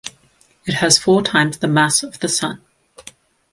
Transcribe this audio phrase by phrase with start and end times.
[0.65, 2.59] It has four times the mass of the Sun.